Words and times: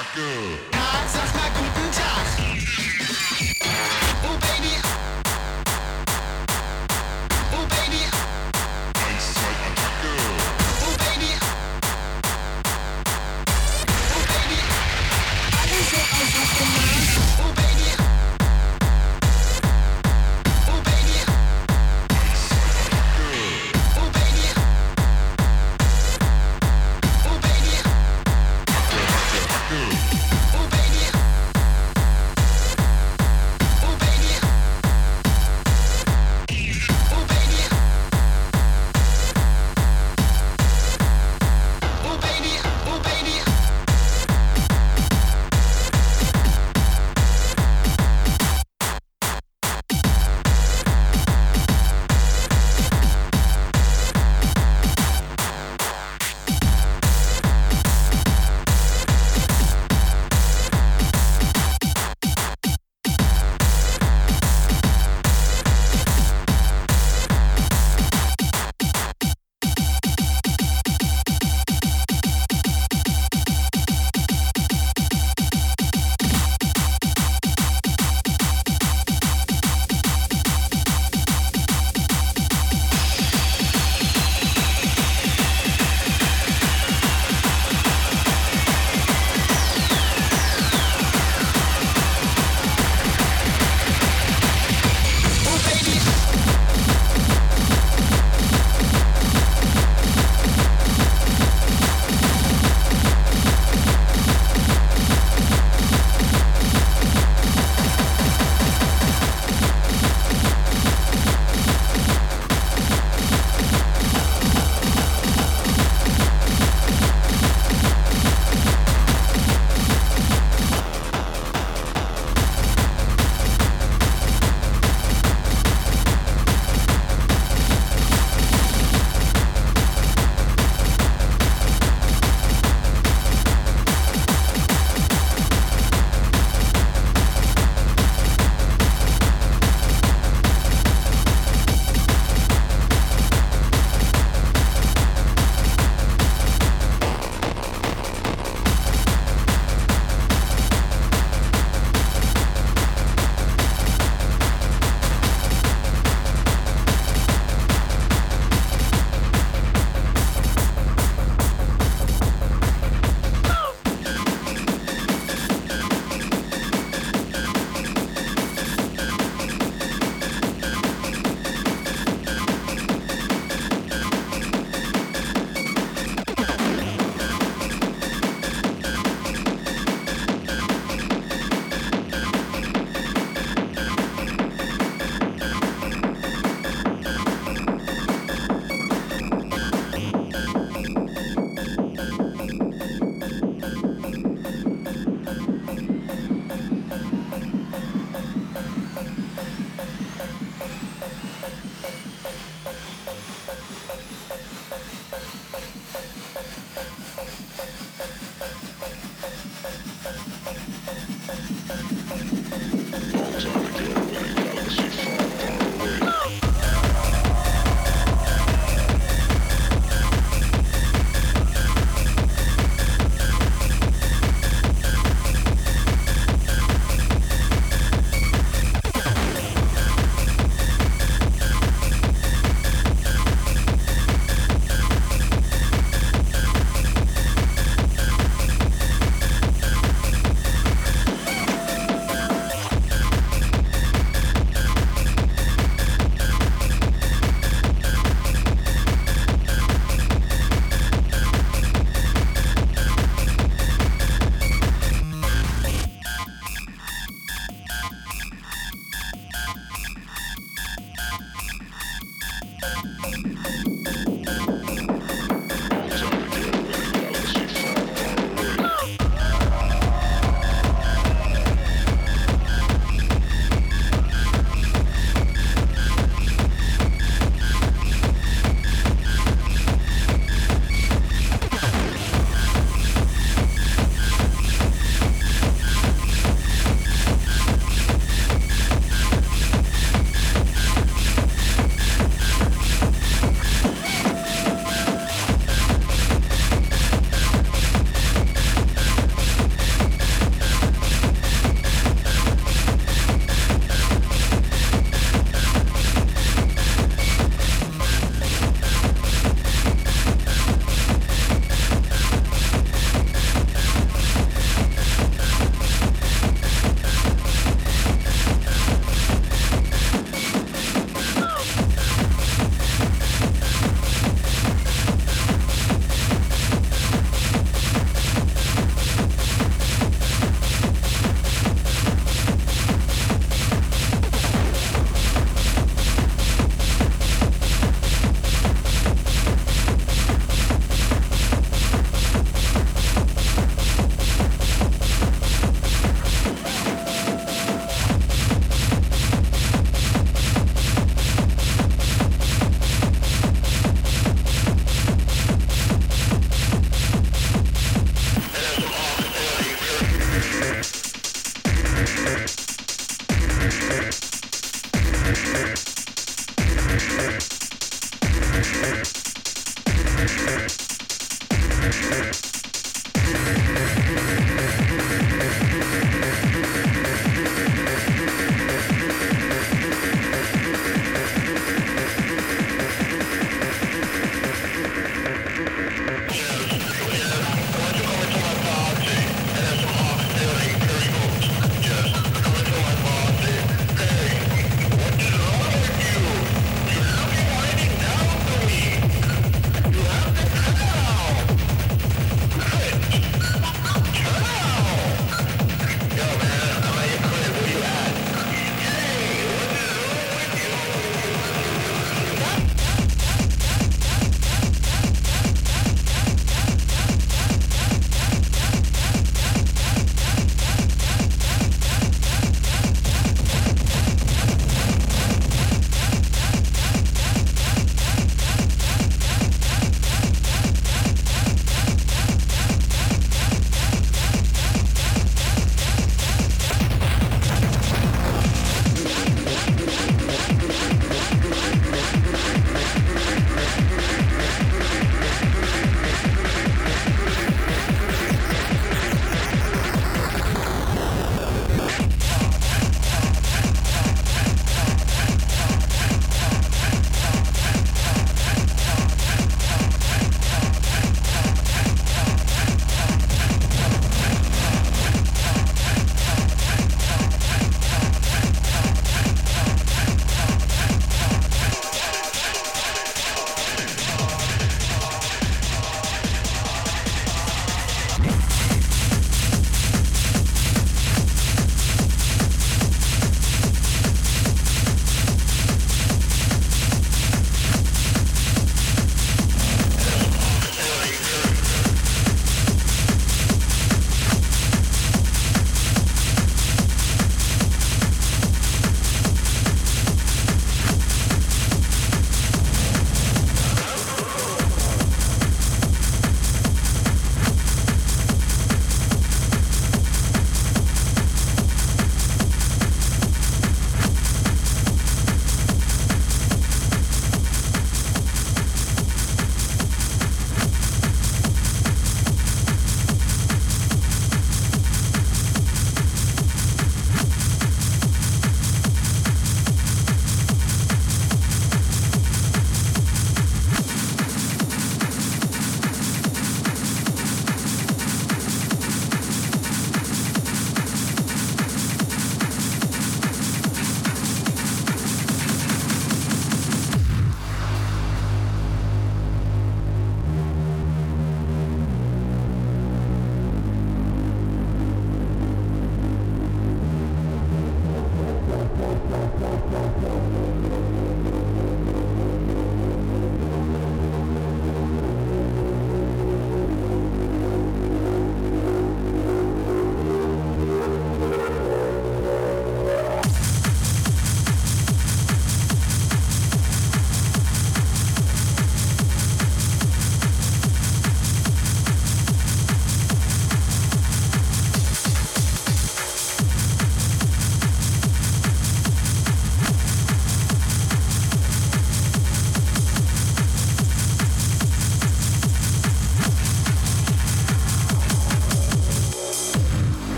Oh 0.00 0.77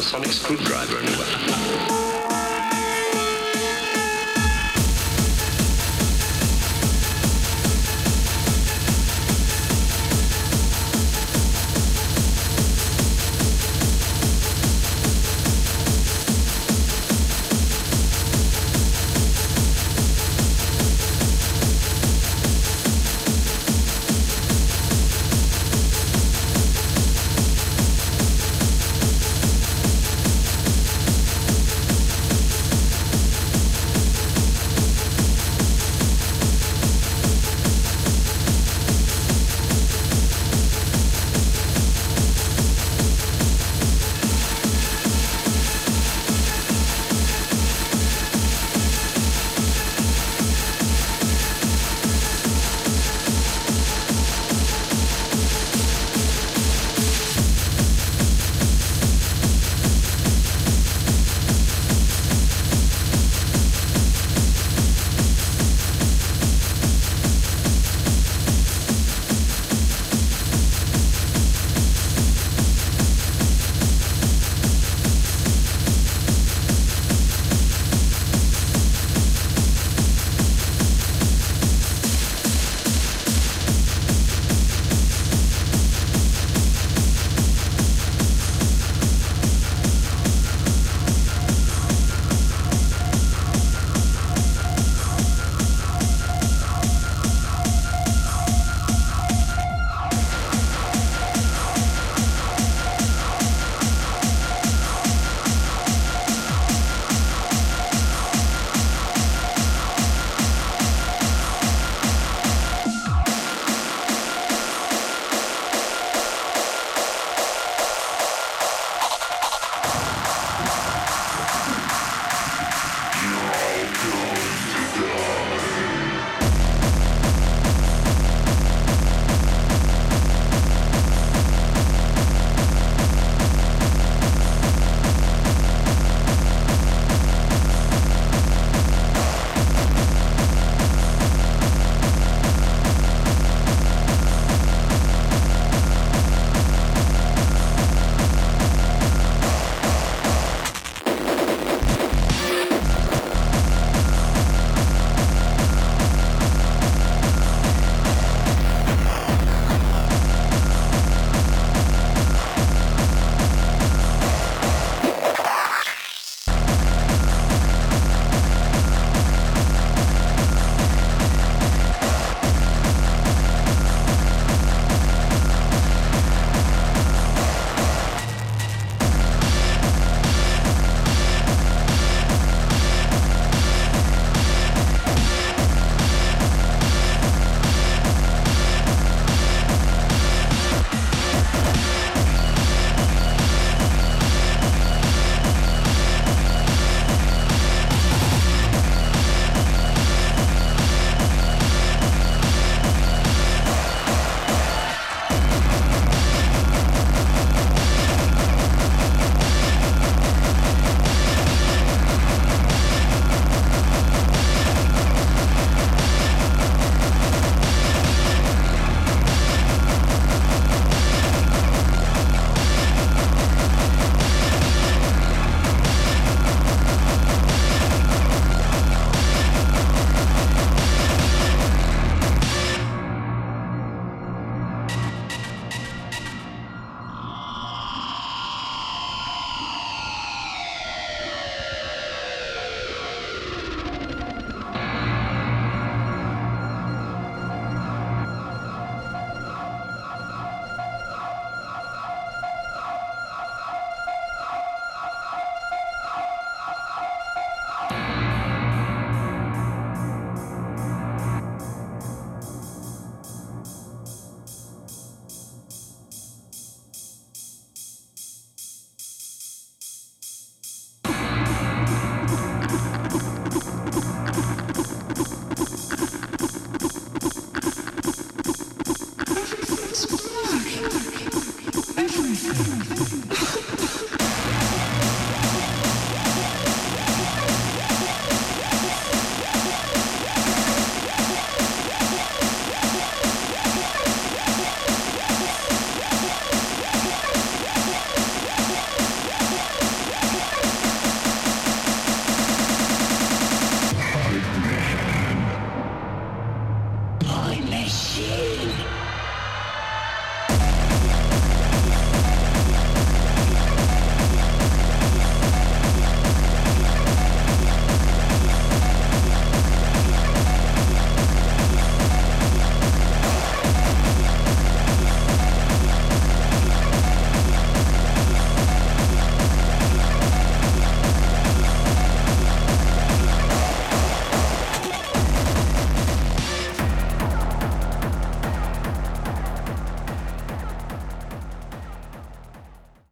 a 0.00 0.02
sonic 0.02 0.32
screwdriver 0.32 0.96
anywhere. 0.96 1.89